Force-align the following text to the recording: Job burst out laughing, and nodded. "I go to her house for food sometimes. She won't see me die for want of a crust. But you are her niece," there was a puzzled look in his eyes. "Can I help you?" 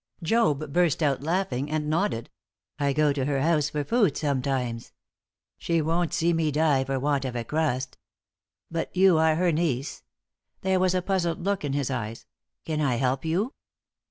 Job 0.23 0.73
burst 0.73 1.03
out 1.03 1.21
laughing, 1.21 1.69
and 1.69 1.87
nodded. 1.87 2.31
"I 2.79 2.91
go 2.91 3.13
to 3.13 3.25
her 3.25 3.39
house 3.41 3.69
for 3.69 3.83
food 3.83 4.17
sometimes. 4.17 4.93
She 5.59 5.79
won't 5.79 6.11
see 6.11 6.33
me 6.33 6.49
die 6.49 6.83
for 6.83 6.99
want 6.99 7.23
of 7.23 7.35
a 7.35 7.43
crust. 7.43 7.99
But 8.71 8.97
you 8.97 9.19
are 9.19 9.35
her 9.35 9.51
niece," 9.51 10.01
there 10.61 10.79
was 10.79 10.95
a 10.95 11.03
puzzled 11.03 11.43
look 11.45 11.63
in 11.63 11.73
his 11.73 11.91
eyes. 11.91 12.25
"Can 12.65 12.81
I 12.81 12.95
help 12.95 13.23
you?" 13.23 13.53